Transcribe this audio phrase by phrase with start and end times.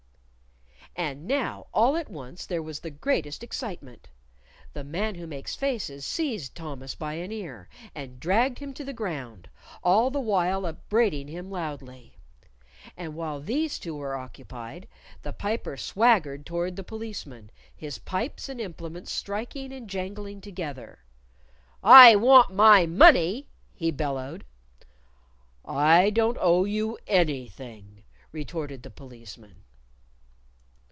[0.93, 4.09] And now all at once there was the greatest excitement.
[4.73, 8.91] The Man Who Makes Faces seized Thomas by an ear and dragged him to the
[8.91, 9.49] ground,
[9.83, 12.17] all the while upbraiding him loudly.
[12.97, 14.89] And while these two were occupied,
[15.21, 20.99] the Piper swaggered toward the Policeman, his pipes and implements striking and jangling together.
[21.81, 24.43] "I want my money," he bellowed.
[25.63, 29.55] "I don't owe you anything!" retorted the Policeman.